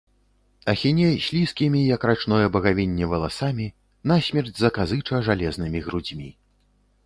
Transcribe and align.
Ахіне 0.71 1.09
слізкімі, 1.25 1.79
як 1.95 2.07
рачное 2.11 2.47
багавінне, 2.57 3.05
валасамі, 3.13 3.67
насмерць 4.13 4.53
заказыча 4.65 5.23
жалезнымі 5.29 5.79
грудзьмі. 5.89 6.29